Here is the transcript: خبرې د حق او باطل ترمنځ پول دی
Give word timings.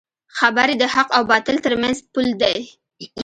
خبرې 0.37 0.75
د 0.81 0.83
حق 0.93 1.07
او 1.17 1.23
باطل 1.31 1.55
ترمنځ 1.65 1.97
پول 2.13 2.27
دی 2.41 2.57